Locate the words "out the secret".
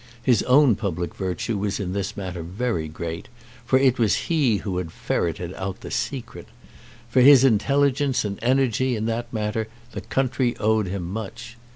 5.53-6.47